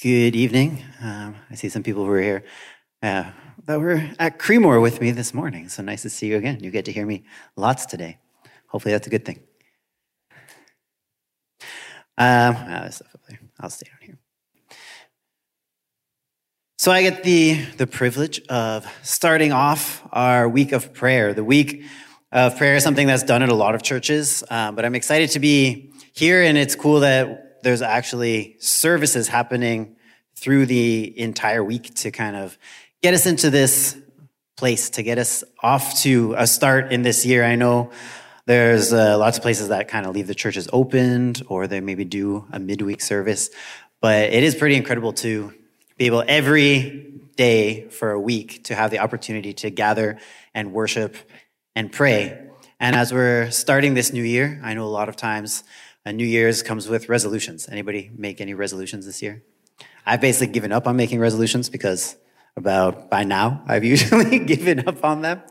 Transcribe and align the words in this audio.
Good 0.00 0.36
evening. 0.36 0.84
Um, 1.02 1.34
I 1.50 1.56
see 1.56 1.68
some 1.68 1.82
people 1.82 2.04
who 2.04 2.12
are 2.12 2.20
here 2.20 2.44
uh, 3.02 3.32
that 3.64 3.80
were 3.80 4.00
at 4.20 4.38
Creemore 4.38 4.80
with 4.80 5.00
me 5.00 5.10
this 5.10 5.34
morning. 5.34 5.68
So 5.68 5.82
nice 5.82 6.02
to 6.02 6.08
see 6.08 6.28
you 6.28 6.36
again. 6.36 6.60
You 6.62 6.70
get 6.70 6.84
to 6.84 6.92
hear 6.92 7.04
me 7.04 7.24
lots 7.56 7.84
today. 7.84 8.18
Hopefully, 8.68 8.92
that's 8.92 9.08
a 9.08 9.10
good 9.10 9.24
thing. 9.24 9.40
Um, 12.16 12.54
ah, 12.56 12.88
I'll 13.58 13.70
stay 13.70 13.88
down 13.90 13.98
here. 14.02 14.18
So 16.78 16.92
I 16.92 17.02
get 17.02 17.24
the, 17.24 17.54
the 17.78 17.88
privilege 17.88 18.40
of 18.46 18.86
starting 19.02 19.50
off 19.50 20.06
our 20.12 20.48
week 20.48 20.70
of 20.70 20.94
prayer. 20.94 21.34
The 21.34 21.42
week 21.42 21.82
of 22.30 22.56
prayer 22.56 22.76
is 22.76 22.84
something 22.84 23.08
that's 23.08 23.24
done 23.24 23.42
at 23.42 23.48
a 23.48 23.54
lot 23.56 23.74
of 23.74 23.82
churches, 23.82 24.44
um, 24.48 24.76
but 24.76 24.84
I'm 24.84 24.94
excited 24.94 25.30
to 25.30 25.40
be 25.40 25.92
here, 26.12 26.44
and 26.44 26.56
it's 26.56 26.76
cool 26.76 27.00
that 27.00 27.47
there's 27.62 27.82
actually 27.82 28.56
services 28.60 29.28
happening 29.28 29.96
through 30.36 30.66
the 30.66 31.18
entire 31.18 31.62
week 31.64 31.94
to 31.94 32.10
kind 32.10 32.36
of 32.36 32.56
get 33.02 33.14
us 33.14 33.26
into 33.26 33.50
this 33.50 33.96
place, 34.56 34.90
to 34.90 35.02
get 35.02 35.18
us 35.18 35.44
off 35.62 36.00
to 36.02 36.34
a 36.36 36.46
start 36.46 36.92
in 36.92 37.02
this 37.02 37.24
year. 37.24 37.44
I 37.44 37.54
know 37.54 37.90
there's 38.46 38.92
uh, 38.92 39.18
lots 39.18 39.36
of 39.36 39.42
places 39.42 39.68
that 39.68 39.88
kind 39.88 40.06
of 40.06 40.14
leave 40.14 40.26
the 40.26 40.34
churches 40.34 40.68
opened 40.72 41.42
or 41.48 41.66
they 41.66 41.80
maybe 41.80 42.04
do 42.04 42.46
a 42.52 42.58
midweek 42.58 43.00
service, 43.00 43.50
but 44.00 44.32
it 44.32 44.42
is 44.42 44.54
pretty 44.54 44.76
incredible 44.76 45.12
to 45.14 45.52
be 45.96 46.06
able 46.06 46.24
every 46.26 47.20
day 47.36 47.88
for 47.88 48.10
a 48.10 48.20
week 48.20 48.64
to 48.64 48.74
have 48.74 48.90
the 48.90 48.98
opportunity 48.98 49.52
to 49.52 49.70
gather 49.70 50.18
and 50.54 50.72
worship 50.72 51.16
and 51.76 51.92
pray. 51.92 52.46
And 52.80 52.96
as 52.96 53.12
we're 53.12 53.50
starting 53.50 53.94
this 53.94 54.12
new 54.12 54.22
year, 54.22 54.60
I 54.62 54.74
know 54.74 54.84
a 54.84 54.86
lot 54.86 55.08
of 55.08 55.16
times 55.16 55.64
a 56.08 56.12
New 56.12 56.24
Year's 56.24 56.62
comes 56.62 56.88
with 56.88 57.10
resolutions. 57.10 57.68
Anybody 57.68 58.10
make 58.16 58.40
any 58.40 58.54
resolutions 58.54 59.04
this 59.04 59.20
year? 59.20 59.42
I've 60.06 60.22
basically 60.22 60.54
given 60.54 60.72
up 60.72 60.86
on 60.86 60.96
making 60.96 61.20
resolutions 61.20 61.68
because 61.68 62.16
about 62.56 63.10
by 63.10 63.24
now 63.24 63.62
I've 63.68 63.84
usually 63.84 64.38
given 64.54 64.88
up 64.88 65.04
on 65.04 65.20
them. 65.20 65.42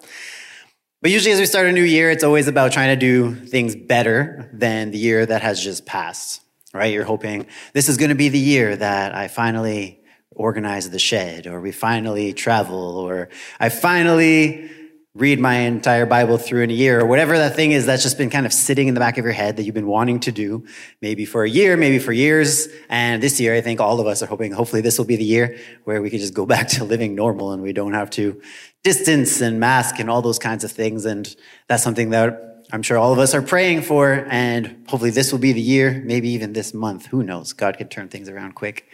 But 1.00 1.12
usually 1.12 1.32
as 1.32 1.40
we 1.40 1.46
start 1.46 1.68
a 1.68 1.72
new 1.72 1.84
year, 1.84 2.10
it's 2.10 2.24
always 2.24 2.48
about 2.48 2.72
trying 2.72 2.90
to 2.90 2.96
do 2.96 3.36
things 3.36 3.76
better 3.76 4.50
than 4.52 4.90
the 4.90 4.98
year 4.98 5.24
that 5.28 5.44
has 5.44 5.64
just 5.64 5.86
passed, 5.86 6.42
right? 6.74 6.92
You're 6.92 7.04
hoping 7.04 7.46
this 7.74 7.88
is 7.88 7.98
going 7.98 8.10
to 8.10 8.16
be 8.16 8.30
the 8.30 8.40
year 8.40 8.76
that 8.76 9.14
I 9.14 9.28
finally 9.28 10.02
organize 10.32 10.90
the 10.90 10.98
shed 10.98 11.46
or 11.46 11.62
we 11.62 11.72
finally 11.72 12.34
travel 12.34 12.98
or 12.98 13.30
I 13.60 13.70
finally 13.70 14.72
read 15.18 15.40
my 15.40 15.56
entire 15.56 16.06
Bible 16.06 16.38
through 16.38 16.62
in 16.62 16.70
a 16.70 16.74
year, 16.74 17.02
or 17.02 17.06
whatever 17.06 17.38
that 17.38 17.56
thing 17.56 17.72
is 17.72 17.88
that's 17.88 18.04
just 18.04 18.18
been 18.18 18.30
kind 18.30 18.46
of 18.46 18.54
sitting 18.54 18.88
in 18.88 18.94
the 18.94 19.00
back 19.00 19.18
of 19.18 19.26
your 19.26 19.34
head 19.34 19.58
that 19.58 19.64
you've 19.64 19.74
been 19.74 19.88
wanting 19.88 20.20
to 20.22 20.32
do, 20.32 20.64
maybe 21.02 21.26
for 21.26 21.44
a 21.44 21.50
year, 21.50 21.76
maybe 21.76 21.98
for 21.98 22.14
years. 22.14 22.68
And 22.88 23.22
this 23.22 23.40
year, 23.40 23.56
I 23.56 23.62
think 23.62 23.82
all 23.82 24.00
of 24.00 24.06
us 24.06 24.22
are 24.22 24.28
hoping, 24.28 24.52
hopefully 24.52 24.82
this 24.82 25.00
will 25.00 25.06
be 25.06 25.16
the 25.16 25.24
year 25.24 25.58
where 25.86 26.02
we 26.02 26.12
can 26.12 26.20
just 26.20 26.36
go 26.36 26.46
back 26.54 26.68
to 26.70 26.84
living 26.84 27.16
normal 27.16 27.52
and 27.52 27.64
we 27.64 27.74
don't 27.74 27.94
have 27.94 28.10
to 28.12 28.42
distance 28.84 29.42
and 29.42 29.60
mask 29.60 30.00
and 30.00 30.10
all 30.10 30.22
those 30.22 30.40
kinds 30.40 30.64
of 30.64 30.72
things. 30.72 31.06
And 31.06 31.36
that's 31.68 31.84
something 31.84 32.12
that 32.12 32.66
I'm 32.72 32.84
sure 32.84 32.98
all 32.98 33.12
of 33.12 33.20
us 33.20 33.34
are 33.34 33.42
praying 33.42 33.82
for. 33.82 34.28
And 34.30 34.86
hopefully 34.88 35.10
this 35.12 35.32
will 35.32 35.40
be 35.40 35.52
the 35.52 35.62
year, 35.62 36.02
maybe 36.06 36.30
even 36.30 36.54
this 36.54 36.74
month. 36.74 37.08
Who 37.08 37.24
knows? 37.24 37.54
God 37.54 37.78
can 37.78 37.88
turn 37.88 38.08
things 38.10 38.30
around 38.30 38.54
quick. 38.54 38.88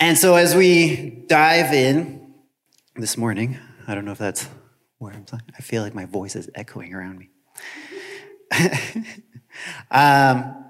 And 0.00 0.16
so 0.16 0.34
as 0.36 0.54
we 0.54 1.24
dive 1.26 1.72
in 1.72 2.34
this 2.96 3.16
morning, 3.16 3.58
I 3.88 3.94
don't 3.94 4.04
know 4.04 4.12
if 4.12 4.18
that's 4.18 4.48
where 4.98 5.12
I'm 5.12 5.24
talking. 5.24 5.48
I 5.56 5.62
feel 5.62 5.82
like 5.82 5.94
my 5.94 6.06
voice 6.06 6.34
is 6.34 6.50
echoing 6.56 6.92
around 6.92 7.18
me. 7.18 7.30
um, 9.92 10.64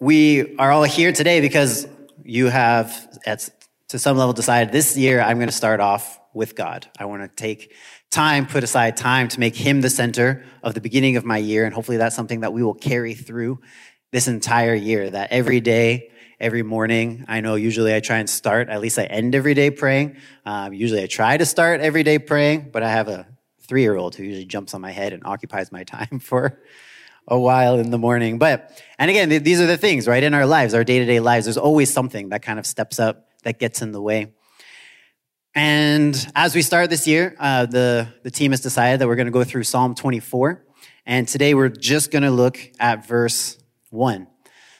we 0.00 0.56
are 0.56 0.72
all 0.72 0.82
here 0.82 1.12
today 1.12 1.40
because 1.40 1.86
you 2.24 2.46
have, 2.46 3.20
at, 3.24 3.48
to 3.88 3.98
some 3.98 4.16
level, 4.16 4.32
decided 4.32 4.72
this 4.72 4.96
year 4.96 5.20
I'm 5.20 5.36
going 5.36 5.48
to 5.48 5.54
start 5.54 5.78
off 5.78 6.20
with 6.34 6.56
God. 6.56 6.88
I 6.98 7.04
want 7.04 7.22
to 7.22 7.28
take 7.28 7.74
time, 8.10 8.44
put 8.46 8.64
aside 8.64 8.96
time 8.96 9.28
to 9.28 9.38
make 9.38 9.54
Him 9.54 9.80
the 9.80 9.90
center 9.90 10.44
of 10.64 10.74
the 10.74 10.80
beginning 10.80 11.16
of 11.16 11.24
my 11.24 11.38
year. 11.38 11.64
And 11.64 11.72
hopefully 11.72 11.98
that's 11.98 12.16
something 12.16 12.40
that 12.40 12.52
we 12.52 12.64
will 12.64 12.74
carry 12.74 13.14
through 13.14 13.60
this 14.10 14.26
entire 14.26 14.74
year, 14.74 15.10
that 15.10 15.30
every 15.30 15.60
day 15.60 16.10
every 16.40 16.62
morning. 16.62 17.24
I 17.28 17.40
know 17.40 17.56
usually 17.56 17.94
I 17.94 18.00
try 18.00 18.18
and 18.18 18.30
start, 18.30 18.68
at 18.68 18.80
least 18.80 18.98
I 18.98 19.04
end 19.04 19.34
every 19.34 19.54
day 19.54 19.70
praying. 19.70 20.16
Um, 20.46 20.72
usually 20.72 21.02
I 21.02 21.06
try 21.06 21.36
to 21.36 21.44
start 21.44 21.80
every 21.80 22.02
day 22.02 22.18
praying, 22.18 22.70
but 22.72 22.82
I 22.82 22.90
have 22.90 23.08
a 23.08 23.26
three 23.62 23.82
year 23.82 23.96
old 23.96 24.14
who 24.14 24.22
usually 24.22 24.46
jumps 24.46 24.74
on 24.74 24.80
my 24.80 24.92
head 24.92 25.12
and 25.12 25.24
occupies 25.24 25.72
my 25.72 25.84
time 25.84 26.20
for 26.20 26.60
a 27.26 27.38
while 27.38 27.78
in 27.78 27.90
the 27.90 27.98
morning. 27.98 28.38
But, 28.38 28.82
and 28.98 29.10
again, 29.10 29.28
these 29.28 29.60
are 29.60 29.66
the 29.66 29.76
things, 29.76 30.06
right? 30.06 30.22
In 30.22 30.32
our 30.32 30.46
lives, 30.46 30.74
our 30.74 30.84
day 30.84 30.98
to 31.00 31.04
day 31.04 31.20
lives, 31.20 31.46
there's 31.46 31.58
always 31.58 31.92
something 31.92 32.30
that 32.30 32.42
kind 32.42 32.58
of 32.58 32.66
steps 32.66 32.98
up 32.98 33.28
that 33.42 33.58
gets 33.58 33.82
in 33.82 33.92
the 33.92 34.00
way. 34.00 34.32
And 35.54 36.14
as 36.34 36.54
we 36.54 36.62
start 36.62 36.88
this 36.88 37.06
year, 37.06 37.34
uh, 37.38 37.66
the, 37.66 38.08
the 38.22 38.30
team 38.30 38.52
has 38.52 38.60
decided 38.60 39.00
that 39.00 39.08
we're 39.08 39.16
going 39.16 39.26
to 39.26 39.32
go 39.32 39.44
through 39.44 39.64
Psalm 39.64 39.94
24. 39.94 40.64
And 41.04 41.26
today 41.26 41.54
we're 41.54 41.68
just 41.68 42.10
going 42.10 42.22
to 42.22 42.30
look 42.30 42.58
at 42.78 43.06
verse 43.06 43.58
1. 43.90 44.26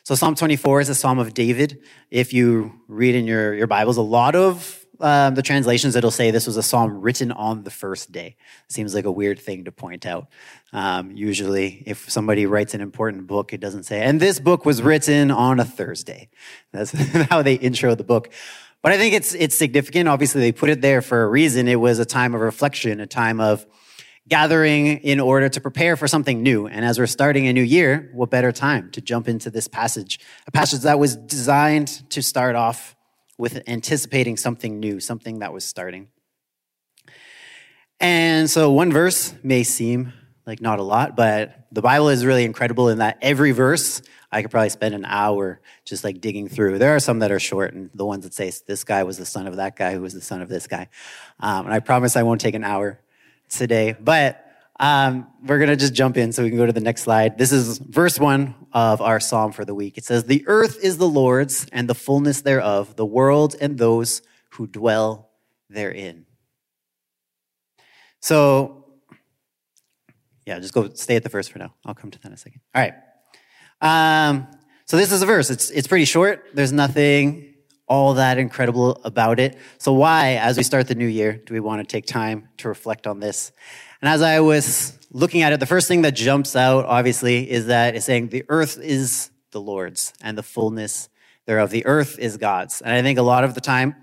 So 0.09 0.15
Psalm 0.15 0.35
24 0.35 0.81
is 0.81 0.89
a 0.89 0.95
Psalm 0.95 1.19
of 1.19 1.35
David. 1.35 1.83
If 2.11 2.33
you 2.33 2.81
read 2.89 3.15
in 3.15 3.27
your, 3.27 3.53
your 3.53 3.67
Bibles, 3.67 3.99
a 3.99 4.01
lot 4.01 4.35
of 4.35 4.87
um, 5.01 5.35
the 5.35 5.43
translations, 5.43 5.97
it'll 5.97 6.11
say 6.11 6.31
this 6.31 6.47
was 6.47 6.57
a 6.57 6.63
psalm 6.63 7.03
written 7.03 7.31
on 7.31 7.63
the 7.65 7.71
first 7.71 8.11
day. 8.11 8.37
Seems 8.69 8.95
like 8.95 9.05
a 9.05 9.13
weird 9.13 9.39
thing 9.39 9.67
to 9.67 9.71
point 9.71 10.07
out. 10.07 10.29
Um, 10.73 11.11
usually, 11.11 11.83
if 11.85 12.09
somebody 12.09 12.47
writes 12.47 12.73
an 12.73 12.81
important 12.81 13.27
book, 13.27 13.53
it 13.53 13.61
doesn't 13.61 13.83
say, 13.83 14.01
and 14.01 14.19
this 14.19 14.41
book 14.41 14.65
was 14.65 14.81
written 14.81 15.31
on 15.31 15.61
a 15.61 15.65
Thursday. 15.67 16.31
That's 16.73 16.93
how 17.29 17.43
they 17.43 17.57
intro 17.57 17.95
the 17.95 18.03
book. 18.03 18.33
But 18.81 18.93
I 18.93 18.97
think 18.97 19.13
it's, 19.13 19.35
it's 19.35 19.59
significant. 19.59 20.09
Obviously, 20.09 20.41
they 20.41 20.53
put 20.53 20.71
it 20.71 20.81
there 20.81 21.03
for 21.03 21.23
a 21.23 21.29
reason. 21.29 21.69
It 21.69 21.81
was 21.81 21.99
a 21.99 22.07
time 22.07 22.35
of 22.35 22.41
reflection, 22.41 23.01
a 23.01 23.07
time 23.07 23.41
of 23.41 23.67
gathering 24.29 24.87
in 24.99 25.21
order 25.21 25.49
to 25.49 25.61
prepare 25.61 25.97
for 25.97 26.07
something 26.07 26.43
new. 26.43 26.67
And 26.67 26.85
as 26.85 26.99
we're 26.99 27.07
starting 27.07 27.47
a 27.47 27.53
new 27.53 27.63
year, 27.63 28.11
what 28.13 28.31
better 28.31 28.53
time 28.53 28.91
to 28.93 29.01
jump 29.01 29.29
into 29.29 29.51
this 29.51 29.69
passage? 29.69 30.21
A 30.47 30.51
passage 30.51 30.83
that 30.83 30.99
was 30.99 31.17
designed 31.17 32.09
to 32.11 32.23
start 32.23 32.55
off 32.55 32.95
with 33.39 33.63
anticipating 33.67 34.37
something 34.37 34.81
new, 34.81 35.01
something 35.01 35.39
that 35.39 35.53
was 35.53 35.65
starting. 35.65 36.09
And 38.01 38.49
so 38.51 38.71
one 38.71 38.93
verse 38.93 39.35
may 39.43 39.63
seem 39.63 40.13
like 40.47 40.61
not 40.61 40.79
a 40.79 40.83
lot, 40.83 41.17
but 41.17 41.67
the 41.73 41.83
Bible 41.83 42.09
is 42.09 42.25
really 42.25 42.45
incredible 42.45 42.89
in 42.89 42.99
that 42.99 43.19
every 43.21 43.53
verse 43.53 44.03
I 44.31 44.43
could 44.43 44.51
probably 44.51 44.69
spend 44.69 44.95
an 44.95 45.05
hour 45.05 45.61
just 45.85 46.05
like 46.05 46.21
digging 46.21 46.49
through. 46.49 46.79
There 46.79 46.95
are 46.95 47.01
some 47.01 47.21
that 47.21 47.31
are 47.31 47.41
short, 47.41 47.73
and 47.75 47.91
the 47.95 48.05
ones 48.05 48.25
that 48.25 48.35
say 48.35 48.53
this 48.67 48.85
guy 48.85 49.03
was 49.03 49.17
the 49.17 49.27
son 49.27 49.47
of 49.47 49.57
that 49.57 49.77
guy 49.77 49.95
who 49.95 50.03
was 50.03 50.13
the 50.15 50.21
son 50.21 50.43
of 50.43 50.49
this 50.49 50.67
guy. 50.67 50.89
Um, 51.41 51.67
and 51.67 51.75
I 51.75 51.81
promise 51.81 52.17
I 52.17 52.23
won't 52.23 52.41
take 52.41 52.55
an 52.55 52.65
hour 52.65 53.01
today, 53.49 53.97
but 53.99 54.45
um, 54.81 55.27
we're 55.45 55.59
going 55.59 55.71
to 55.71 55.77
just 55.77 55.95
jump 55.95 56.17
in 56.17 56.33
so 56.33 56.43
we 56.43 56.51
can 56.51 56.59
go 56.59 56.67
to 56.67 56.73
the 56.73 56.81
next 56.81 57.03
slide. 57.03 57.37
This 57.37 57.51
is 57.51 57.79
verse 57.79 58.19
one 58.19 58.55
of 58.73 59.01
our 59.01 59.19
psalm 59.19 59.53
for 59.53 59.65
the 59.65 59.75
week. 59.75 59.99
It 59.99 60.05
says, 60.05 60.25
The 60.25 60.45
earth 60.47 60.79
is 60.83 60.99
the 60.99 61.09
Lord's 61.09 61.67
and 61.73 61.89
the 61.89 61.95
fullness 61.95 62.43
thereof, 62.43 62.95
the 62.97 63.07
world 63.07 63.57
and 63.61 63.77
those 63.77 64.23
who 64.51 64.67
dwell 64.67 65.31
therein. 65.69 66.27
So, 68.21 68.85
yeah, 70.47 70.59
just 70.61 70.75
go 70.75 70.91
stay 70.95 71.17
at 71.17 71.23
the 71.23 71.29
verse 71.29 71.49
for 71.49 71.59
now. 71.59 71.75
I'll 71.85 71.95
come 71.95 72.11
to 72.11 72.19
that 72.19 72.29
in 72.29 72.35
a 72.35 72.37
second. 72.37 72.61
All 72.75 72.83
right. 72.83 72.95
Um, 73.81 74.47
so 74.87 74.97
this 74.97 75.13
is 75.13 75.23
a 75.23 75.27
verse. 75.27 75.51
It's 75.51 75.71
it's 75.71 75.87
pretty 75.87 76.07
short. 76.07 76.47
There's 76.55 76.73
nothing 76.73 77.48
all 77.89 78.15
that 78.15 78.39
incredible 78.39 79.01
about 79.05 79.41
it. 79.41 79.59
So 79.79 79.93
why, 79.93 80.35
as 80.35 80.57
we 80.57 80.63
start 80.63 80.89
the 80.89 80.95
new 80.95 81.07
year, 81.07 81.33
do 81.33 81.55
we 81.55 81.61
want 81.61 81.81
to 81.81 81.91
take 81.91 82.07
time 82.07 82.49
to 82.59 82.69
reflect 82.69 83.07
on 83.07 83.21
this? 83.21 83.53
And 84.01 84.09
as 84.09 84.23
I 84.23 84.41
was 84.41 84.99
looking 85.11 85.43
at 85.43 85.53
it, 85.53 85.61
the 85.61 85.67
first 85.67 85.89
thing 85.89 86.03
that 86.03 86.13
jumps 86.13 86.55
out, 86.55 86.85
obviously, 86.85 87.51
is 87.51 87.67
that 87.67 87.97
it's 87.97 88.07
saying 88.07 88.29
the 88.29 88.45
earth 88.49 88.79
is 88.79 89.31
the 89.51 89.61
Lord's 89.61 90.13
and 90.21 90.37
the 90.37 90.43
fullness 90.43 91.09
thereof. 91.47 91.71
The 91.71 91.87
earth 91.87 92.19
is 92.19 92.37
God's. 92.37 92.81
And 92.81 92.93
I 92.93 93.03
think 93.03 93.19
a 93.19 93.23
lot 93.23 93.45
of 93.45 93.55
the 93.55 93.61
time 93.61 93.97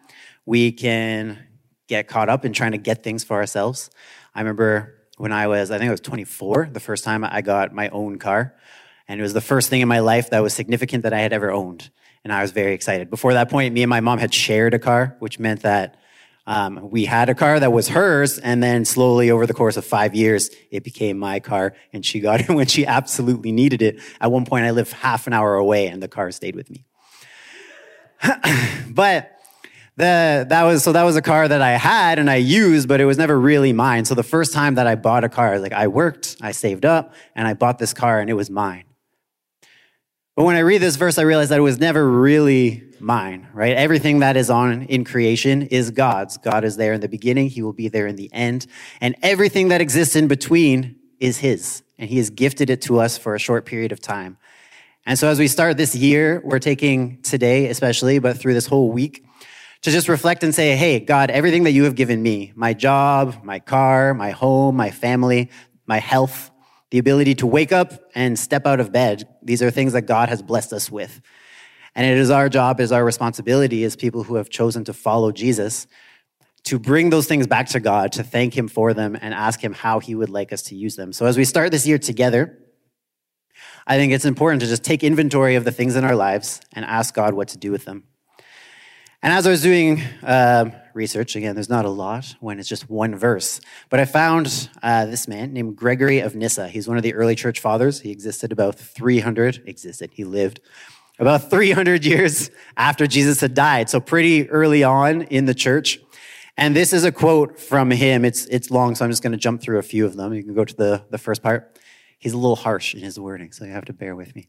we 0.45 0.71
can 0.71 1.45
get 1.87 2.07
caught 2.07 2.29
up 2.29 2.43
in 2.43 2.53
trying 2.53 2.71
to 2.71 2.77
get 2.77 3.03
things 3.03 3.23
for 3.23 3.37
ourselves. 3.37 3.91
I 4.33 4.41
remember 4.41 4.95
when 5.17 5.31
I 5.31 5.47
was, 5.47 5.71
I 5.71 5.77
think 5.77 5.87
I 5.87 5.91
was 5.91 6.01
24, 6.01 6.69
the 6.73 6.79
first 6.79 7.03
time 7.03 7.23
I 7.23 7.41
got 7.41 7.73
my 7.73 7.89
own 7.89 8.17
car. 8.17 8.55
And 9.07 9.19
it 9.19 9.23
was 9.23 9.33
the 9.33 9.41
first 9.41 9.69
thing 9.69 9.81
in 9.81 9.87
my 9.87 9.99
life 9.99 10.31
that 10.31 10.39
was 10.39 10.53
significant 10.53 11.03
that 11.03 11.13
I 11.13 11.19
had 11.19 11.31
ever 11.31 11.51
owned 11.51 11.91
and 12.25 12.33
I 12.33 12.41
was 12.41 12.51
very 12.51 12.73
excited. 12.73 13.11
Before 13.11 13.33
that 13.33 13.49
point, 13.49 13.73
me 13.75 13.83
and 13.83 13.89
my 13.89 14.01
mom 14.01 14.17
had 14.17 14.33
shared 14.33 14.73
a 14.73 14.79
car, 14.79 15.15
which 15.19 15.37
meant 15.37 15.61
that 15.61 15.95
um, 16.47 16.89
we 16.89 17.05
had 17.05 17.29
a 17.29 17.35
car 17.35 17.59
that 17.59 17.71
was 17.71 17.89
hers, 17.89 18.39
and 18.39 18.63
then 18.63 18.83
slowly 18.83 19.29
over 19.29 19.45
the 19.45 19.53
course 19.53 19.77
of 19.77 19.85
five 19.85 20.15
years, 20.15 20.49
it 20.71 20.83
became 20.83 21.19
my 21.19 21.39
car, 21.39 21.75
and 21.93 22.03
she 22.03 22.19
got 22.19 22.41
it 22.49 22.49
when 22.49 22.65
she 22.65 22.83
absolutely 22.85 23.51
needed 23.51 23.83
it. 23.83 23.99
At 24.19 24.31
one 24.31 24.43
point, 24.43 24.65
I 24.65 24.71
lived 24.71 24.91
half 24.91 25.27
an 25.27 25.33
hour 25.33 25.53
away, 25.53 25.87
and 25.87 26.01
the 26.01 26.07
car 26.07 26.31
stayed 26.31 26.55
with 26.55 26.71
me. 26.71 26.83
but 28.89 29.31
the, 29.95 30.47
that 30.49 30.63
was 30.63 30.83
so 30.83 30.93
that 30.93 31.03
was 31.03 31.15
a 31.15 31.21
car 31.21 31.47
that 31.47 31.61
I 31.61 31.73
had 31.73 32.17
and 32.17 32.29
I 32.29 32.35
used, 32.35 32.87
but 32.87 32.99
it 32.99 33.05
was 33.05 33.17
never 33.17 33.39
really 33.39 33.71
mine. 33.71 34.03
So 34.03 34.15
the 34.15 34.23
first 34.23 34.51
time 34.51 34.75
that 34.75 34.87
I 34.87 34.95
bought 34.95 35.23
a 35.23 35.29
car, 35.29 35.59
like 35.59 35.73
I 35.73 35.87
worked, 35.87 36.37
I 36.41 36.51
saved 36.53 36.85
up, 36.85 37.13
and 37.35 37.47
I 37.47 37.53
bought 37.53 37.77
this 37.77 37.93
car, 37.93 38.19
and 38.19 38.31
it 38.31 38.33
was 38.33 38.49
mine. 38.49 38.85
But 40.35 40.43
when 40.43 40.57
I 40.57 40.59
read 40.59 40.81
this 40.81 40.97
verse, 40.97 41.17
I 41.17 41.21
realize 41.21 41.47
that 41.49 41.59
it 41.59 41.63
was 41.63 41.79
never 41.79 42.09
really 42.09 42.83
mine, 42.99 43.47
right? 43.53 43.75
Everything 43.75 44.19
that 44.19 44.35
is 44.35 44.49
on 44.49 44.83
in 44.83 45.05
creation 45.05 45.61
is 45.61 45.91
God's. 45.91 46.37
God 46.37 46.65
is 46.65 46.75
there 46.75 46.91
in 46.91 46.99
the 46.99 47.07
beginning. 47.07 47.49
He 47.49 47.61
will 47.61 47.73
be 47.73 47.87
there 47.87 48.05
in 48.05 48.17
the 48.17 48.29
end. 48.33 48.67
And 48.99 49.15
everything 49.21 49.69
that 49.69 49.79
exists 49.79 50.13
in 50.13 50.27
between 50.27 50.97
is 51.21 51.37
His. 51.37 51.83
And 51.97 52.09
He 52.09 52.17
has 52.17 52.29
gifted 52.29 52.69
it 52.69 52.81
to 52.83 52.99
us 52.99 53.17
for 53.17 53.33
a 53.33 53.39
short 53.39 53.65
period 53.65 53.93
of 53.93 54.01
time. 54.01 54.37
And 55.05 55.17
so 55.17 55.29
as 55.29 55.39
we 55.39 55.47
start 55.47 55.77
this 55.77 55.95
year, 55.95 56.41
we're 56.43 56.59
taking 56.59 57.21
today, 57.21 57.67
especially, 57.67 58.19
but 58.19 58.37
through 58.37 58.55
this 58.55 58.67
whole 58.67 58.91
week, 58.91 59.25
to 59.83 59.91
just 59.91 60.09
reflect 60.09 60.43
and 60.43 60.53
say, 60.53 60.75
Hey, 60.75 60.99
God, 60.99 61.31
everything 61.31 61.63
that 61.63 61.71
you 61.71 61.85
have 61.85 61.95
given 61.95 62.21
me, 62.21 62.51
my 62.55 62.73
job, 62.73 63.41
my 63.43 63.59
car, 63.59 64.13
my 64.13 64.31
home, 64.31 64.75
my 64.75 64.91
family, 64.91 65.49
my 65.85 65.99
health, 65.99 66.51
the 66.95 66.99
ability 66.99 67.35
to 67.35 67.45
wake 67.45 67.73
up 67.73 67.91
and 68.15 68.39
step 68.39 68.65
out 68.65 68.79
of 68.79 68.89
bed. 68.89 69.27
These 69.43 69.61
are 69.61 69.69
things 69.69 69.91
that 69.91 70.03
God 70.03 70.29
has 70.29 70.41
blessed 70.41 70.71
us 70.71 70.89
with. 70.89 71.19
And 71.93 72.07
it 72.07 72.17
is 72.17 72.29
our 72.29 72.47
job, 72.47 72.79
is 72.79 72.93
our 72.93 73.03
responsibility 73.03 73.83
as 73.83 73.97
people 73.97 74.23
who 74.23 74.35
have 74.35 74.49
chosen 74.49 74.85
to 74.85 74.93
follow 74.93 75.33
Jesus 75.33 75.87
to 76.63 76.79
bring 76.79 77.09
those 77.09 77.27
things 77.27 77.47
back 77.47 77.67
to 77.67 77.81
God, 77.81 78.13
to 78.13 78.23
thank 78.23 78.57
Him 78.57 78.69
for 78.69 78.93
them, 78.93 79.17
and 79.19 79.33
ask 79.33 79.61
Him 79.61 79.73
how 79.73 79.99
He 79.99 80.15
would 80.15 80.29
like 80.29 80.53
us 80.53 80.61
to 80.61 80.75
use 80.75 80.95
them. 80.95 81.11
So 81.11 81.25
as 81.25 81.35
we 81.35 81.43
start 81.43 81.69
this 81.73 81.85
year 81.85 81.97
together, 81.97 82.59
I 83.85 83.97
think 83.97 84.13
it's 84.13 84.23
important 84.23 84.61
to 84.61 84.67
just 84.67 84.85
take 84.85 85.03
inventory 85.03 85.55
of 85.55 85.65
the 85.65 85.73
things 85.73 85.97
in 85.97 86.05
our 86.05 86.15
lives 86.15 86.61
and 86.71 86.85
ask 86.85 87.13
God 87.13 87.33
what 87.33 87.49
to 87.49 87.57
do 87.57 87.73
with 87.73 87.83
them. 87.83 88.05
And 89.21 89.33
as 89.33 89.45
I 89.45 89.49
was 89.49 89.61
doing 89.61 90.01
uh, 90.23 90.69
research, 90.95 91.35
again, 91.35 91.55
there's 91.55 91.69
not 91.69 91.85
a 91.85 91.89
lot 91.89 92.35
when 92.39 92.59
it's 92.59 92.69
just 92.69 92.89
one 92.89 93.15
verse, 93.15 93.61
but 93.89 93.99
I 93.99 94.05
found 94.05 94.69
uh, 94.81 95.05
this 95.05 95.27
man 95.27 95.53
named 95.53 95.75
Gregory 95.75 96.19
of 96.19 96.35
Nyssa. 96.35 96.69
He's 96.69 96.87
one 96.87 96.97
of 96.97 97.03
the 97.03 97.13
early 97.13 97.35
church 97.35 97.59
fathers. 97.59 97.99
He 97.99 98.11
existed 98.11 98.51
about 98.51 98.75
300, 98.75 99.63
existed, 99.65 100.11
he 100.13 100.23
lived 100.23 100.61
about 101.19 101.49
300 101.49 102.05
years 102.05 102.49
after 102.77 103.07
Jesus 103.07 103.41
had 103.41 103.53
died. 103.53 103.89
So 103.89 103.99
pretty 103.99 104.49
early 104.49 104.83
on 104.83 105.23
in 105.23 105.45
the 105.45 105.53
church. 105.53 105.99
And 106.57 106.75
this 106.75 106.93
is 106.93 107.03
a 107.03 107.11
quote 107.11 107.59
from 107.59 107.91
him. 107.91 108.23
It's, 108.23 108.45
it's 108.45 108.71
long, 108.71 108.95
so 108.95 109.03
I'm 109.03 109.11
just 109.11 109.21
going 109.21 109.33
to 109.33 109.37
jump 109.37 109.61
through 109.61 109.79
a 109.79 109.83
few 109.83 110.05
of 110.05 110.15
them. 110.15 110.33
You 110.33 110.43
can 110.43 110.53
go 110.53 110.63
to 110.63 110.75
the, 110.75 111.05
the 111.09 111.17
first 111.17 111.43
part. 111.43 111.77
He's 112.17 112.33
a 112.33 112.37
little 112.37 112.55
harsh 112.55 112.95
in 112.95 113.01
his 113.01 113.19
wording, 113.19 113.51
so 113.51 113.65
you 113.65 113.71
have 113.71 113.85
to 113.85 113.93
bear 113.93 114.15
with 114.15 114.35
me. 114.35 114.47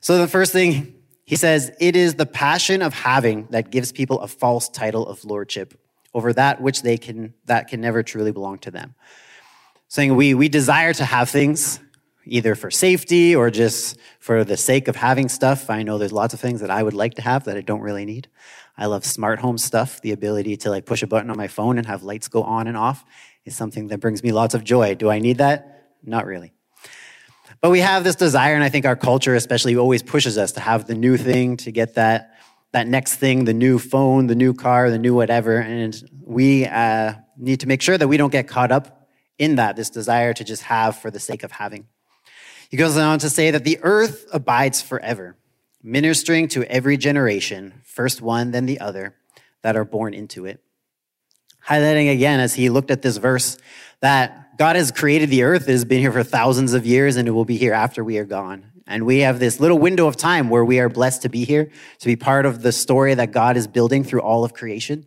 So 0.00 0.18
the 0.18 0.26
first 0.28 0.52
thing 0.52 0.94
he 1.24 1.36
says, 1.36 1.72
It 1.80 1.96
is 1.96 2.14
the 2.14 2.26
passion 2.26 2.82
of 2.82 2.94
having 2.94 3.46
that 3.50 3.70
gives 3.70 3.92
people 3.92 4.20
a 4.20 4.28
false 4.28 4.68
title 4.68 5.06
of 5.06 5.24
lordship 5.24 5.74
over 6.12 6.32
that 6.32 6.60
which 6.60 6.82
they 6.82 6.96
can, 6.96 7.34
that 7.46 7.68
can 7.68 7.80
never 7.80 8.02
truly 8.02 8.30
belong 8.30 8.58
to 8.58 8.70
them. 8.70 8.94
Saying 9.88 10.14
we, 10.16 10.34
we 10.34 10.48
desire 10.48 10.92
to 10.94 11.04
have 11.04 11.28
things 11.28 11.80
either 12.26 12.54
for 12.54 12.70
safety 12.70 13.36
or 13.36 13.50
just 13.50 13.98
for 14.18 14.44
the 14.44 14.56
sake 14.56 14.88
of 14.88 14.96
having 14.96 15.28
stuff. 15.28 15.68
I 15.68 15.82
know 15.82 15.98
there's 15.98 16.12
lots 16.12 16.32
of 16.32 16.40
things 16.40 16.60
that 16.60 16.70
I 16.70 16.82
would 16.82 16.94
like 16.94 17.14
to 17.14 17.22
have 17.22 17.44
that 17.44 17.56
I 17.56 17.60
don't 17.60 17.80
really 17.80 18.04
need. 18.04 18.28
I 18.78 18.86
love 18.86 19.04
smart 19.04 19.40
home 19.40 19.58
stuff. 19.58 20.00
The 20.00 20.12
ability 20.12 20.56
to 20.58 20.70
like 20.70 20.86
push 20.86 21.02
a 21.02 21.06
button 21.06 21.30
on 21.30 21.36
my 21.36 21.48
phone 21.48 21.78
and 21.78 21.86
have 21.86 22.02
lights 22.02 22.28
go 22.28 22.42
on 22.42 22.66
and 22.66 22.76
off 22.76 23.04
is 23.44 23.54
something 23.54 23.88
that 23.88 24.00
brings 24.00 24.22
me 24.22 24.32
lots 24.32 24.54
of 24.54 24.64
joy. 24.64 24.94
Do 24.94 25.10
I 25.10 25.18
need 25.18 25.38
that? 25.38 25.90
Not 26.02 26.26
really. 26.26 26.53
But 27.60 27.70
we 27.70 27.80
have 27.80 28.04
this 28.04 28.16
desire, 28.16 28.54
and 28.54 28.62
I 28.62 28.68
think 28.68 28.84
our 28.84 28.96
culture 28.96 29.34
especially 29.34 29.76
always 29.76 30.02
pushes 30.02 30.36
us 30.36 30.52
to 30.52 30.60
have 30.60 30.86
the 30.86 30.94
new 30.94 31.16
thing, 31.16 31.56
to 31.58 31.72
get 31.72 31.94
that, 31.94 32.34
that 32.72 32.86
next 32.86 33.16
thing, 33.16 33.44
the 33.44 33.54
new 33.54 33.78
phone, 33.78 34.26
the 34.26 34.34
new 34.34 34.52
car, 34.52 34.90
the 34.90 34.98
new 34.98 35.14
whatever. 35.14 35.58
And 35.58 35.94
we 36.22 36.66
uh, 36.66 37.14
need 37.36 37.60
to 37.60 37.68
make 37.68 37.82
sure 37.82 37.96
that 37.96 38.08
we 38.08 38.16
don't 38.16 38.32
get 38.32 38.48
caught 38.48 38.70
up 38.70 39.08
in 39.38 39.56
that, 39.56 39.76
this 39.76 39.90
desire 39.90 40.32
to 40.34 40.44
just 40.44 40.62
have 40.64 40.96
for 40.96 41.10
the 41.10 41.20
sake 41.20 41.42
of 41.42 41.52
having. 41.52 41.86
He 42.70 42.76
goes 42.76 42.96
on 42.96 43.18
to 43.20 43.30
say 43.30 43.50
that 43.50 43.64
the 43.64 43.78
earth 43.82 44.26
abides 44.32 44.82
forever, 44.82 45.36
ministering 45.82 46.48
to 46.48 46.64
every 46.64 46.96
generation, 46.96 47.82
first 47.84 48.20
one, 48.20 48.50
then 48.50 48.66
the 48.66 48.80
other, 48.80 49.14
that 49.62 49.76
are 49.76 49.84
born 49.84 50.14
into 50.14 50.44
it. 50.44 50.60
Highlighting 51.66 52.12
again 52.12 52.40
as 52.40 52.54
he 52.54 52.68
looked 52.68 52.90
at 52.90 53.02
this 53.02 53.16
verse 53.16 53.58
that 54.00 54.43
God 54.56 54.76
has 54.76 54.92
created 54.92 55.30
the 55.30 55.42
earth, 55.42 55.68
it 55.68 55.72
has 55.72 55.84
been 55.84 56.00
here 56.00 56.12
for 56.12 56.22
thousands 56.22 56.74
of 56.74 56.86
years, 56.86 57.16
and 57.16 57.26
it 57.26 57.32
will 57.32 57.44
be 57.44 57.56
here 57.56 57.72
after 57.72 58.04
we 58.04 58.18
are 58.18 58.24
gone. 58.24 58.70
And 58.86 59.04
we 59.04 59.20
have 59.20 59.40
this 59.40 59.58
little 59.58 59.78
window 59.78 60.06
of 60.06 60.16
time 60.16 60.48
where 60.50 60.64
we 60.64 60.78
are 60.78 60.88
blessed 60.88 61.22
to 61.22 61.28
be 61.28 61.44
here, 61.44 61.70
to 61.98 62.06
be 62.06 62.16
part 62.16 62.46
of 62.46 62.62
the 62.62 62.70
story 62.70 63.14
that 63.14 63.32
God 63.32 63.56
is 63.56 63.66
building 63.66 64.04
through 64.04 64.20
all 64.20 64.44
of 64.44 64.54
creation. 64.54 65.06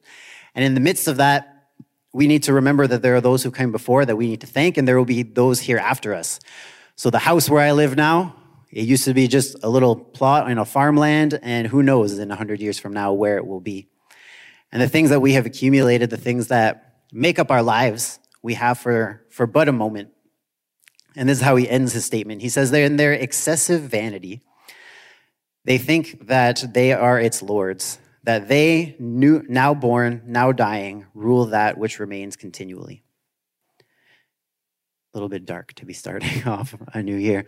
And 0.55 0.65
in 0.65 0.73
the 0.73 0.79
midst 0.79 1.07
of 1.07 1.17
that, 1.17 1.69
we 2.11 2.27
need 2.27 2.43
to 2.43 2.53
remember 2.53 2.87
that 2.87 3.01
there 3.01 3.15
are 3.15 3.21
those 3.21 3.43
who 3.43 3.51
came 3.51 3.71
before 3.71 4.03
that 4.05 4.15
we 4.15 4.27
need 4.27 4.41
to 4.41 4.47
thank, 4.47 4.77
and 4.77 4.87
there 4.87 4.97
will 4.97 5.05
be 5.05 5.23
those 5.23 5.61
here 5.61 5.77
after 5.77 6.13
us. 6.13 6.39
So 6.95 7.09
the 7.09 7.19
house 7.19 7.49
where 7.49 7.61
I 7.61 7.71
live 7.71 7.95
now, 7.95 8.35
it 8.71 8.85
used 8.85 9.05
to 9.05 9.13
be 9.13 9.27
just 9.27 9.55
a 9.63 9.69
little 9.69 9.95
plot 9.95 10.49
in 10.51 10.57
a 10.57 10.65
farmland, 10.65 11.39
and 11.41 11.67
who 11.67 11.83
knows 11.83 12.17
in 12.17 12.27
100 12.29 12.59
years 12.59 12.79
from 12.79 12.91
now 12.91 13.13
where 13.13 13.37
it 13.37 13.45
will 13.45 13.61
be. 13.61 13.87
And 14.71 14.81
the 14.81 14.89
things 14.89 15.11
that 15.11 15.21
we 15.21 15.33
have 15.33 15.45
accumulated, 15.45 16.09
the 16.09 16.17
things 16.17 16.47
that 16.47 17.03
make 17.13 17.39
up 17.39 17.51
our 17.51 17.63
lives, 17.63 18.19
we 18.41 18.53
have 18.55 18.77
for, 18.77 19.25
for 19.29 19.47
but 19.47 19.67
a 19.67 19.71
moment. 19.71 20.09
And 21.15 21.27
this 21.27 21.39
is 21.39 21.43
how 21.43 21.55
he 21.55 21.67
ends 21.67 21.93
his 21.93 22.05
statement. 22.05 22.41
He 22.41 22.49
says, 22.49 22.69
They're 22.69 22.85
in 22.85 22.97
their 22.97 23.13
excessive 23.13 23.81
vanity. 23.81 24.41
They 25.65 25.77
think 25.77 26.27
that 26.27 26.73
they 26.73 26.93
are 26.93 27.19
its 27.19 27.41
lords, 27.41 27.99
that 28.23 28.47
they, 28.47 28.95
new, 28.99 29.43
now 29.49 29.73
born, 29.73 30.21
now 30.25 30.51
dying, 30.51 31.07
rule 31.13 31.47
that 31.47 31.77
which 31.77 31.99
remains 31.99 32.35
continually. 32.35 33.03
A 33.79 35.17
little 35.17 35.27
bit 35.27 35.45
dark 35.45 35.73
to 35.73 35.85
be 35.85 35.93
starting 35.93 36.43
off 36.47 36.75
a 36.93 37.01
new 37.01 37.15
year. 37.15 37.47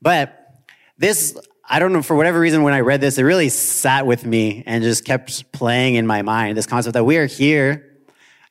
But 0.00 0.64
this, 0.96 1.36
I 1.68 1.80
don't 1.80 1.92
know, 1.92 2.02
for 2.02 2.14
whatever 2.14 2.38
reason, 2.38 2.62
when 2.62 2.74
I 2.74 2.80
read 2.80 3.00
this, 3.00 3.18
it 3.18 3.24
really 3.24 3.48
sat 3.48 4.06
with 4.06 4.24
me 4.24 4.62
and 4.66 4.84
just 4.84 5.04
kept 5.04 5.52
playing 5.52 5.96
in 5.96 6.06
my 6.06 6.22
mind 6.22 6.56
this 6.56 6.66
concept 6.66 6.94
that 6.94 7.04
we 7.04 7.16
are 7.16 7.26
here 7.26 7.89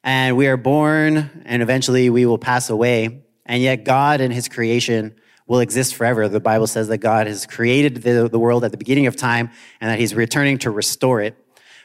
and 0.03 0.37
we 0.37 0.47
are 0.47 0.57
born 0.57 1.43
and 1.45 1.61
eventually 1.61 2.09
we 2.09 2.25
will 2.25 2.37
pass 2.37 2.69
away. 2.69 3.25
And 3.45 3.61
yet 3.61 3.83
God 3.83 4.21
and 4.21 4.33
his 4.33 4.47
creation 4.47 5.15
will 5.47 5.59
exist 5.59 5.95
forever. 5.95 6.29
The 6.29 6.39
Bible 6.39 6.67
says 6.67 6.87
that 6.89 6.99
God 6.99 7.27
has 7.27 7.45
created 7.45 8.03
the, 8.03 8.29
the 8.29 8.39
world 8.39 8.63
at 8.63 8.71
the 8.71 8.77
beginning 8.77 9.07
of 9.07 9.15
time 9.15 9.49
and 9.81 9.89
that 9.89 9.99
he's 9.99 10.13
returning 10.13 10.59
to 10.59 10.71
restore 10.71 11.21
it 11.21 11.35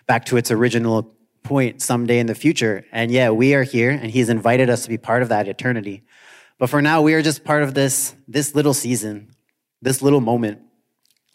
back 0.07 0.27
to 0.27 0.37
its 0.37 0.51
original 0.51 1.15
point 1.43 1.81
someday 1.83 2.19
in 2.19 2.27
the 2.27 2.35
future. 2.35 2.85
And 2.93 3.11
yeah, 3.11 3.31
we 3.31 3.55
are 3.55 3.63
here 3.63 3.91
and 3.91 4.11
he's 4.11 4.29
invited 4.29 4.69
us 4.69 4.83
to 4.83 4.89
be 4.89 4.99
part 4.99 5.23
of 5.23 5.31
that 5.31 5.49
eternity. 5.49 6.03
But 6.59 6.71
for 6.71 6.81
now, 6.81 7.03
we 7.03 7.15
are 7.15 7.23
just 7.23 7.45
part 7.45 7.63
of 7.63 7.75
this, 7.75 8.15
this 8.29 8.55
little 8.55 8.75
season, 8.75 9.35
this 9.83 10.03
little 10.03 10.21
moment 10.21 10.61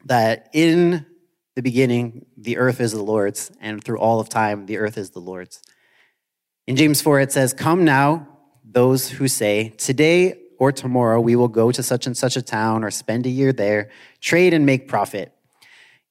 that 0.05 0.49
in 0.53 1.05
the 1.55 1.61
beginning, 1.61 2.25
the 2.37 2.57
earth 2.57 2.79
is 2.79 2.93
the 2.93 3.03
Lord's, 3.03 3.51
and 3.59 3.83
through 3.83 3.99
all 3.99 4.19
of 4.19 4.29
time, 4.29 4.65
the 4.65 4.77
earth 4.77 4.97
is 4.97 5.09
the 5.09 5.19
Lord's. 5.19 5.61
In 6.69 6.75
James 6.75 7.01
4, 7.01 7.21
it 7.21 7.31
says, 7.31 7.51
Come 7.51 7.83
now, 7.83 8.27
those 8.63 9.09
who 9.09 9.27
say, 9.27 9.69
Today 9.69 10.39
or 10.59 10.71
tomorrow 10.71 11.19
we 11.19 11.35
will 11.35 11.47
go 11.47 11.71
to 11.71 11.81
such 11.81 12.05
and 12.05 12.15
such 12.15 12.37
a 12.37 12.43
town 12.43 12.83
or 12.83 12.91
spend 12.91 13.25
a 13.25 13.29
year 13.29 13.51
there, 13.51 13.89
trade 14.21 14.53
and 14.53 14.67
make 14.67 14.87
profit. 14.87 15.33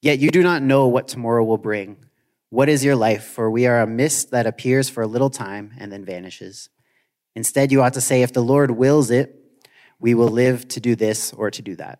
Yet 0.01 0.19
you 0.19 0.31
do 0.31 0.43
not 0.43 0.61
know 0.61 0.85
what 0.87 1.07
tomorrow 1.07 1.45
will 1.45 1.57
bring. 1.57 1.95
What 2.49 2.67
is 2.67 2.83
your 2.83 2.97
life? 2.97 3.23
For 3.23 3.49
we 3.49 3.67
are 3.67 3.79
a 3.79 3.87
mist 3.87 4.31
that 4.31 4.45
appears 4.45 4.89
for 4.89 5.01
a 5.01 5.07
little 5.07 5.29
time 5.29 5.71
and 5.77 5.93
then 5.93 6.03
vanishes. 6.03 6.67
Instead, 7.37 7.71
you 7.71 7.81
ought 7.81 7.93
to 7.93 8.01
say, 8.01 8.21
If 8.21 8.33
the 8.33 8.43
Lord 8.43 8.71
wills 8.71 9.11
it, 9.11 9.33
we 9.97 10.13
will 10.13 10.27
live 10.27 10.67
to 10.69 10.81
do 10.81 10.93
this 10.93 11.31
or 11.31 11.49
to 11.51 11.61
do 11.61 11.77
that. 11.77 11.99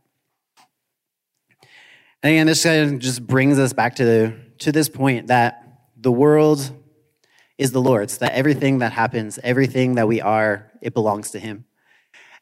And 2.22 2.34
again, 2.34 2.48
this 2.48 2.62
kind 2.62 2.94
of 2.94 3.00
just 3.00 3.25
brings 3.25 3.58
us 3.58 3.72
back 3.72 3.96
to, 3.96 4.04
the, 4.04 4.36
to 4.58 4.74
this 4.74 4.89
point 4.89 5.28
that 5.28 5.63
the 5.96 6.12
world 6.12 6.74
is 7.60 7.74
the 7.74 7.82
Lord's, 7.82 8.20
that 8.20 8.32
everything 8.32 8.80
that 8.80 8.94
happens, 8.94 9.38
everything 9.44 9.96
that 9.96 10.08
we 10.08 10.22
are, 10.22 10.72
it 10.82 10.94
belongs 10.94 11.32
to 11.32 11.39
Him. 11.39 11.66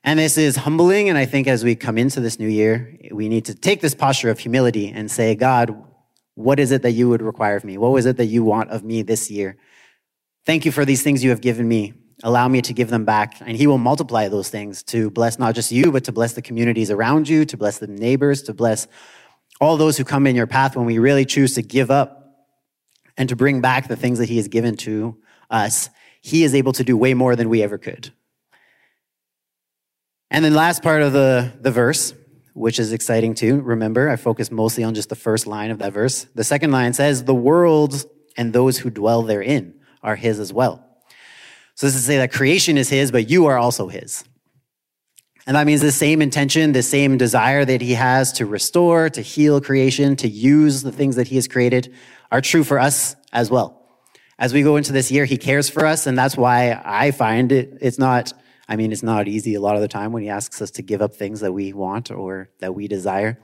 And 0.03 0.19
this 0.19 0.37
is 0.37 0.55
humbling. 0.55 1.09
And 1.09 1.17
I 1.17 1.25
think 1.25 1.47
as 1.47 1.63
we 1.63 1.75
come 1.75 1.97
into 1.97 2.21
this 2.21 2.39
new 2.39 2.47
year, 2.47 2.95
we 3.11 3.27
need 3.27 3.45
to 3.45 3.55
take 3.55 3.81
this 3.81 3.95
posture 3.95 4.29
of 4.29 4.37
humility 4.37 4.89
and 4.89 5.09
say, 5.09 5.33
God, 5.33 5.75
what 6.35 6.59
is 6.59 6.71
it 6.71 6.83
that 6.83 6.91
you 6.91 7.09
would 7.09 7.23
require 7.23 7.55
of 7.55 7.65
me? 7.65 7.79
What 7.79 7.91
was 7.91 8.05
it 8.05 8.17
that 8.17 8.27
you 8.27 8.43
want 8.43 8.69
of 8.69 8.83
me 8.83 9.01
this 9.01 9.31
year? 9.31 9.57
Thank 10.45 10.65
you 10.65 10.71
for 10.71 10.85
these 10.85 11.01
things 11.01 11.23
you 11.23 11.31
have 11.31 11.41
given 11.41 11.67
me. 11.67 11.93
Allow 12.23 12.47
me 12.47 12.61
to 12.61 12.73
give 12.73 12.91
them 12.91 13.03
back. 13.03 13.41
And 13.41 13.57
He 13.57 13.65
will 13.65 13.79
multiply 13.79 14.27
those 14.27 14.49
things 14.49 14.83
to 14.83 15.09
bless 15.09 15.39
not 15.39 15.55
just 15.55 15.71
you, 15.71 15.91
but 15.91 16.03
to 16.03 16.11
bless 16.11 16.33
the 16.33 16.43
communities 16.43 16.91
around 16.91 17.27
you, 17.27 17.43
to 17.45 17.57
bless 17.57 17.79
the 17.79 17.87
neighbors, 17.87 18.43
to 18.43 18.53
bless 18.53 18.87
all 19.59 19.77
those 19.77 19.97
who 19.97 20.03
come 20.03 20.27
in 20.27 20.35
your 20.35 20.45
path 20.45 20.75
when 20.75 20.85
we 20.85 20.99
really 20.99 21.25
choose 21.25 21.55
to 21.55 21.63
give 21.63 21.89
up 21.89 22.26
and 23.17 23.29
to 23.29 23.35
bring 23.35 23.61
back 23.61 23.87
the 23.87 23.95
things 23.95 24.19
that 24.19 24.29
he 24.29 24.37
has 24.37 24.47
given 24.47 24.75
to 24.77 25.17
us, 25.49 25.89
he 26.21 26.43
is 26.43 26.53
able 26.53 26.73
to 26.73 26.83
do 26.83 26.95
way 26.95 27.13
more 27.13 27.35
than 27.35 27.49
we 27.49 27.63
ever 27.63 27.77
could. 27.77 28.11
And 30.29 30.43
then 30.43 30.53
last 30.53 30.83
part 30.83 31.01
of 31.01 31.13
the, 31.13 31.53
the 31.61 31.71
verse, 31.71 32.13
which 32.53 32.79
is 32.79 32.91
exciting 32.91 33.33
too. 33.33 33.61
Remember, 33.61 34.09
I 34.09 34.15
focused 34.17 34.51
mostly 34.51 34.83
on 34.83 34.93
just 34.93 35.09
the 35.09 35.15
first 35.15 35.47
line 35.47 35.71
of 35.71 35.79
that 35.79 35.93
verse. 35.93 36.25
The 36.35 36.43
second 36.43 36.71
line 36.71 36.93
says, 36.93 37.23
the 37.23 37.35
world 37.35 38.05
and 38.35 38.51
those 38.51 38.77
who 38.77 38.89
dwell 38.89 39.23
therein 39.23 39.79
are 40.03 40.15
his 40.15 40.39
as 40.39 40.51
well. 40.51 40.83
So 41.75 41.85
this 41.87 41.95
is 41.95 42.01
to 42.01 42.07
say 42.07 42.17
that 42.17 42.31
creation 42.31 42.77
is 42.77 42.89
his, 42.89 43.11
but 43.11 43.29
you 43.29 43.45
are 43.45 43.57
also 43.57 43.87
his. 43.87 44.23
And 45.47 45.55
that 45.55 45.65
means 45.65 45.79
the 45.79 45.93
same 45.93 46.21
intention, 46.21 46.73
the 46.73 46.83
same 46.83 47.17
desire 47.17 47.63
that 47.63 47.79
he 47.79 47.93
has 47.93 48.33
to 48.33 48.45
restore, 48.45 49.09
to 49.09 49.21
heal 49.21 49.61
creation, 49.61 50.17
to 50.17 50.27
use 50.27 50.83
the 50.83 50.91
things 50.91 51.15
that 51.15 51.29
he 51.29 51.35
has 51.35 51.47
created 51.47 51.93
are 52.29 52.41
true 52.41 52.65
for 52.65 52.77
us 52.77 53.15
as 53.31 53.49
well. 53.49 53.81
As 54.37 54.53
we 54.53 54.61
go 54.61 54.75
into 54.75 54.91
this 54.91 55.09
year, 55.09 55.23
he 55.23 55.37
cares 55.37 55.69
for 55.69 55.85
us. 55.85 56.05
And 56.05 56.17
that's 56.17 56.35
why 56.35 56.81
I 56.83 57.11
find 57.11 57.53
it, 57.53 57.77
it's 57.79 57.97
not, 57.97 58.33
I 58.67 58.75
mean, 58.75 58.91
it's 58.91 59.03
not 59.03 59.29
easy 59.29 59.55
a 59.55 59.61
lot 59.61 59.75
of 59.75 59.81
the 59.81 59.87
time 59.87 60.11
when 60.11 60.21
he 60.21 60.27
asks 60.27 60.61
us 60.61 60.69
to 60.71 60.81
give 60.81 61.01
up 61.01 61.15
things 61.15 61.39
that 61.39 61.53
we 61.53 61.71
want 61.71 62.11
or 62.11 62.49
that 62.59 62.75
we 62.75 62.89
desire. 62.89 63.39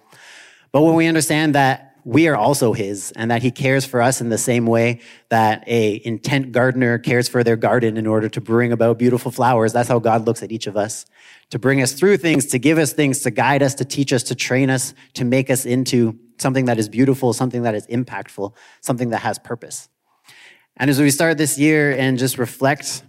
But 0.73 0.81
when 0.81 0.95
we 0.95 1.07
understand 1.07 1.55
that 1.55 1.92
we 2.05 2.27
are 2.27 2.35
also 2.35 2.73
his 2.73 3.11
and 3.15 3.31
that 3.31 3.41
he 3.41 3.51
cares 3.51 3.85
for 3.85 4.01
us 4.01 4.21
in 4.21 4.29
the 4.29 4.37
same 4.37 4.65
way 4.65 4.99
that 5.29 5.63
a 5.67 6.01
intent 6.03 6.51
gardener 6.51 6.97
cares 6.97 7.29
for 7.29 7.43
their 7.43 7.55
garden 7.55 7.97
in 7.97 8.05
order 8.05 8.27
to 8.29 8.41
bring 8.41 8.71
about 8.71 8.97
beautiful 8.99 9.31
flowers. 9.31 9.73
That's 9.73 9.89
how 9.89 9.99
god 9.99 10.25
looks 10.25 10.43
at 10.43 10.51
each 10.51 10.67
of 10.67 10.75
us. 10.75 11.05
To 11.51 11.59
bring 11.59 11.81
us 11.81 11.93
through 11.93 12.17
things 12.17 12.47
to 12.47 12.59
give 12.59 12.77
us 12.77 12.93
things 12.93 13.21
to 13.21 13.31
guide 13.31 13.63
us 13.63 13.75
to 13.75 13.85
teach 13.85 14.11
us 14.11 14.23
to 14.23 14.35
train 14.35 14.69
us 14.69 14.93
to 15.13 15.23
make 15.23 15.49
us 15.49 15.65
into 15.65 16.17
something 16.37 16.65
that 16.65 16.77
is 16.77 16.89
beautiful 16.89 17.31
something 17.31 17.63
that 17.63 17.75
is 17.75 17.87
impactful 17.87 18.53
something 18.81 19.09
that 19.09 19.19
has 19.19 19.39
purpose. 19.39 19.89
And 20.77 20.89
as 20.89 20.99
we 20.99 21.11
start 21.11 21.37
this 21.37 21.57
year 21.57 21.91
and 21.91 22.17
just 22.17 22.37
reflect 22.37 23.03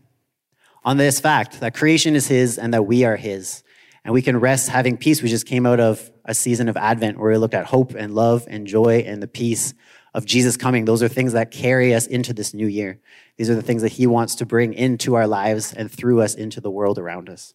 on 0.84 0.98
this 0.98 1.18
fact 1.18 1.60
that 1.60 1.74
creation 1.74 2.14
is 2.14 2.28
his 2.28 2.58
and 2.58 2.74
that 2.74 2.82
we 2.82 3.04
are 3.04 3.16
his 3.16 3.62
and 4.04 4.12
we 4.12 4.22
can 4.22 4.38
rest 4.38 4.68
having 4.68 4.96
peace. 4.96 5.22
We 5.22 5.28
just 5.28 5.46
came 5.46 5.64
out 5.66 5.80
of 5.80 6.10
a 6.24 6.34
season 6.34 6.68
of 6.68 6.76
Advent 6.76 7.18
where 7.18 7.30
we 7.30 7.38
looked 7.38 7.54
at 7.54 7.66
hope 7.66 7.94
and 7.94 8.14
love 8.14 8.46
and 8.48 8.66
joy 8.66 9.04
and 9.06 9.22
the 9.22 9.28
peace 9.28 9.74
of 10.12 10.26
Jesus 10.26 10.56
coming. 10.56 10.84
Those 10.84 11.02
are 11.02 11.08
things 11.08 11.32
that 11.32 11.50
carry 11.50 11.94
us 11.94 12.06
into 12.06 12.32
this 12.34 12.54
new 12.54 12.66
year. 12.66 13.00
These 13.36 13.50
are 13.50 13.54
the 13.54 13.62
things 13.62 13.82
that 13.82 13.92
he 13.92 14.06
wants 14.06 14.36
to 14.36 14.46
bring 14.46 14.74
into 14.74 15.14
our 15.14 15.26
lives 15.26 15.72
and 15.72 15.90
through 15.90 16.20
us 16.20 16.34
into 16.34 16.60
the 16.60 16.70
world 16.70 16.98
around 16.98 17.28
us. 17.28 17.54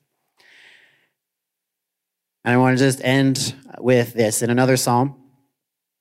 And 2.43 2.53
I 2.53 2.57
want 2.57 2.77
to 2.77 2.83
just 2.83 3.03
end 3.03 3.55
with 3.79 4.13
this. 4.13 4.41
In 4.41 4.49
another 4.49 4.75
psalm, 4.75 5.15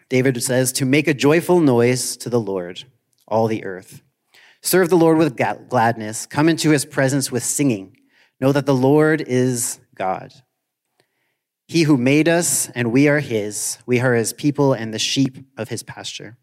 David 0.08 0.42
says, 0.42 0.72
To 0.72 0.86
make 0.86 1.06
a 1.06 1.14
joyful 1.14 1.60
noise 1.60 2.16
to 2.18 2.30
the 2.30 2.40
Lord, 2.40 2.84
all 3.26 3.46
the 3.46 3.64
earth. 3.64 4.02
Serve 4.62 4.88
the 4.88 4.96
Lord 4.96 5.18
with 5.18 5.36
gladness. 5.36 6.26
Come 6.26 6.48
into 6.48 6.70
his 6.70 6.84
presence 6.84 7.30
with 7.30 7.44
singing. 7.44 7.96
Know 8.40 8.52
that 8.52 8.66
the 8.66 8.74
Lord 8.74 9.20
is 9.20 9.80
God. 9.98 10.32
He 11.66 11.82
who 11.82 11.98
made 11.98 12.28
us, 12.28 12.70
and 12.70 12.92
we 12.92 13.08
are 13.08 13.20
his. 13.20 13.78
We 13.84 14.00
are 14.00 14.14
his 14.14 14.32
people 14.32 14.72
and 14.72 14.94
the 14.94 14.98
sheep 14.98 15.36
of 15.58 15.68
his 15.68 15.82
pasture. 15.82 16.38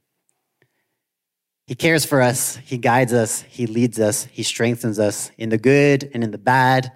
He 1.65 1.74
cares 1.74 2.05
for 2.05 2.21
us, 2.21 2.57
he 2.57 2.77
guides 2.77 3.12
us, 3.12 3.41
he 3.41 3.65
leads 3.65 4.00
us, 4.00 4.25
he 4.25 4.43
strengthens 4.43 5.00
us 5.00 5.31
in 5.35 5.50
the 5.50 5.57
good 5.57 6.12
and 6.13 6.24
in 6.24 6.29
the 6.29 6.38
bad. 6.38 6.91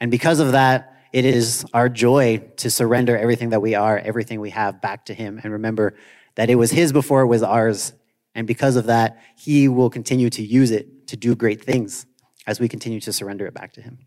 And 0.00 0.10
because 0.10 0.40
of 0.40 0.52
that, 0.52 0.96
it 1.12 1.26
is 1.26 1.66
our 1.74 1.90
joy 1.90 2.38
to 2.56 2.70
surrender 2.70 3.16
everything 3.16 3.50
that 3.50 3.60
we 3.60 3.74
are, 3.74 3.98
everything 3.98 4.40
we 4.40 4.50
have 4.50 4.80
back 4.80 5.04
to 5.06 5.14
him. 5.14 5.38
And 5.42 5.52
remember 5.52 5.94
that 6.36 6.48
it 6.48 6.54
was 6.54 6.70
his 6.70 6.94
before 6.94 7.20
it 7.20 7.26
was 7.26 7.42
ours. 7.42 7.92
And 8.34 8.46
because 8.46 8.76
of 8.76 8.86
that, 8.86 9.20
he 9.36 9.68
will 9.68 9.90
continue 9.90 10.30
to 10.30 10.42
use 10.42 10.70
it 10.70 11.08
to 11.08 11.16
do 11.18 11.34
great 11.34 11.62
things 11.62 12.06
as 12.46 12.58
we 12.58 12.68
continue 12.68 13.00
to 13.00 13.12
surrender 13.12 13.46
it 13.46 13.52
back 13.52 13.74
to 13.74 13.82
him 13.82 13.98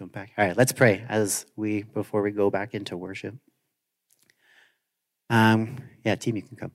jump 0.00 0.12
back. 0.12 0.32
All 0.38 0.46
right, 0.46 0.56
let's 0.56 0.72
pray 0.72 1.04
as 1.10 1.44
we 1.56 1.82
before 1.82 2.22
we 2.22 2.30
go 2.30 2.48
back 2.48 2.72
into 2.72 2.96
worship. 2.96 3.34
Um, 5.28 5.76
yeah, 6.06 6.14
team, 6.14 6.36
you 6.36 6.42
can 6.42 6.56
come. 6.56 6.72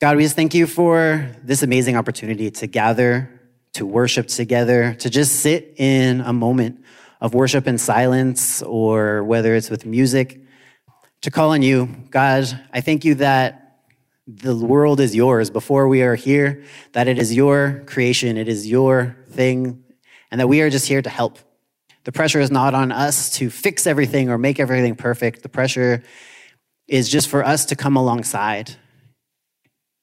God, 0.00 0.16
we 0.16 0.22
just 0.22 0.34
thank 0.34 0.54
you 0.54 0.66
for 0.66 1.30
this 1.42 1.62
amazing 1.62 1.94
opportunity 1.94 2.50
to 2.50 2.66
gather, 2.66 3.38
to 3.74 3.84
worship 3.84 4.28
together, 4.28 4.94
to 4.94 5.10
just 5.10 5.40
sit 5.40 5.74
in 5.76 6.22
a 6.22 6.32
moment 6.32 6.82
of 7.20 7.34
worship 7.34 7.66
in 7.66 7.76
silence, 7.76 8.62
or 8.62 9.22
whether 9.22 9.54
it's 9.54 9.68
with 9.68 9.84
music, 9.84 10.40
to 11.20 11.30
call 11.30 11.50
on 11.50 11.60
you. 11.60 11.86
God, 12.08 12.44
I 12.72 12.80
thank 12.80 13.04
you 13.04 13.16
that 13.16 13.82
the 14.26 14.56
world 14.56 15.00
is 15.00 15.14
yours 15.14 15.50
before 15.50 15.86
we 15.86 16.00
are 16.00 16.14
here, 16.14 16.64
that 16.92 17.08
it 17.08 17.18
is 17.18 17.34
your 17.34 17.82
creation, 17.84 18.38
it 18.38 18.48
is 18.48 18.66
your 18.66 19.18
thing, 19.28 19.84
and 20.30 20.40
that 20.40 20.48
we 20.48 20.62
are 20.62 20.70
just 20.70 20.86
here 20.86 21.02
to 21.02 21.10
help. 21.10 21.40
The 22.06 22.12
pressure 22.12 22.38
is 22.38 22.52
not 22.52 22.72
on 22.72 22.92
us 22.92 23.30
to 23.38 23.50
fix 23.50 23.84
everything 23.84 24.30
or 24.30 24.38
make 24.38 24.60
everything 24.60 24.94
perfect. 24.94 25.42
The 25.42 25.48
pressure 25.48 26.04
is 26.86 27.08
just 27.08 27.28
for 27.28 27.44
us 27.44 27.64
to 27.64 27.74
come 27.74 27.96
alongside, 27.96 28.76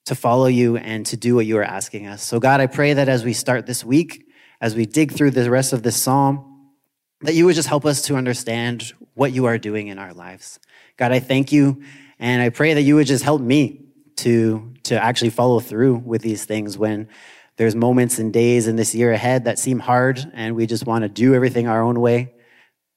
to 0.07 0.13
follow 0.13 0.47
you, 0.47 0.75
and 0.75 1.05
to 1.05 1.15
do 1.15 1.33
what 1.33 1.45
you 1.45 1.57
are 1.59 1.63
asking 1.63 2.07
us. 2.07 2.21
So, 2.21 2.41
God, 2.41 2.59
I 2.59 2.67
pray 2.67 2.91
that 2.91 3.07
as 3.07 3.23
we 3.23 3.31
start 3.31 3.67
this 3.67 3.85
week, 3.85 4.25
as 4.59 4.75
we 4.75 4.85
dig 4.85 5.13
through 5.13 5.31
the 5.31 5.49
rest 5.49 5.71
of 5.71 5.81
this 5.81 5.95
psalm, 5.95 6.73
that 7.21 7.35
you 7.35 7.45
would 7.45 7.55
just 7.55 7.69
help 7.69 7.85
us 7.85 8.01
to 8.01 8.17
understand 8.17 8.91
what 9.13 9.31
you 9.31 9.45
are 9.45 9.57
doing 9.57 9.87
in 9.87 9.97
our 9.97 10.13
lives. 10.13 10.59
God, 10.97 11.13
I 11.13 11.21
thank 11.21 11.53
you, 11.53 11.83
and 12.19 12.41
I 12.41 12.49
pray 12.49 12.73
that 12.73 12.81
you 12.81 12.95
would 12.95 13.07
just 13.07 13.23
help 13.23 13.39
me 13.39 13.79
to, 14.17 14.73
to 14.83 15.01
actually 15.01 15.29
follow 15.29 15.61
through 15.61 15.95
with 15.95 16.21
these 16.21 16.43
things 16.43 16.77
when 16.77 17.07
there's 17.55 17.75
moments 17.75 18.19
and 18.19 18.33
days 18.33 18.67
in 18.67 18.75
this 18.75 18.95
year 18.95 19.11
ahead 19.11 19.45
that 19.45 19.59
seem 19.59 19.79
hard 19.79 20.19
and 20.33 20.55
we 20.55 20.65
just 20.65 20.85
want 20.85 21.03
to 21.03 21.09
do 21.09 21.35
everything 21.35 21.67
our 21.67 21.81
own 21.81 21.99
way. 21.99 22.33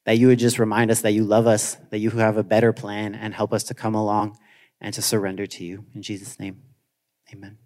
That 0.05 0.19
you 0.19 0.29
would 0.29 0.39
just 0.39 0.59
remind 0.59 0.91
us 0.91 1.01
that 1.01 1.13
you 1.13 1.25
love 1.25 1.47
us, 1.47 1.77
that 1.91 1.99
you 1.99 2.11
have 2.11 2.37
a 2.37 2.45
better 2.45 2.73
plan, 2.73 3.15
and 3.15 3.35
help 3.35 3.53
us 3.53 3.65
to 3.65 3.75
come 3.75 3.95
along 3.95 4.39
and 4.81 4.95
to 4.95 5.03
surrender 5.03 5.47
to 5.47 5.65
you. 5.65 5.85
In 5.95 6.03
Jesus' 6.03 6.39
name, 6.39 6.63
amen. 7.33 7.59